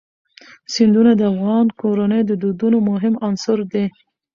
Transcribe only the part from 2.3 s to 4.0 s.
دودونو مهم عنصر دی.